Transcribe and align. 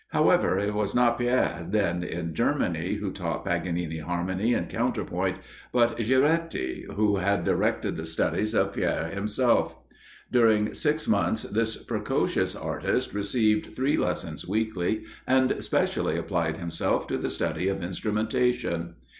However, 0.09 0.57
it 0.57 0.73
was 0.73 0.95
not 0.95 1.19
Paër, 1.19 1.71
then 1.71 2.01
in 2.01 2.33
Germany, 2.33 2.95
who 2.95 3.11
taught 3.11 3.45
Paganini 3.45 3.99
harmony 3.99 4.51
and 4.51 4.67
counterpoint, 4.67 5.37
but 5.71 5.95
Ghiretti, 5.95 6.91
who 6.95 7.17
had 7.17 7.43
directed 7.43 7.95
the 7.97 8.07
studies 8.07 8.55
of 8.55 8.73
Paër 8.73 9.13
himself. 9.13 9.77
During 10.31 10.73
six 10.73 11.07
months 11.07 11.43
this 11.43 11.77
precocious 11.77 12.55
artist 12.55 13.13
received 13.13 13.75
three 13.75 13.95
lessons 13.95 14.47
weekly, 14.47 15.03
and 15.27 15.63
specially 15.63 16.17
applied 16.17 16.57
himself 16.57 17.05
to 17.05 17.17
the 17.19 17.29
study 17.29 17.67
of 17.67 17.83
instrumentation. 17.83 18.95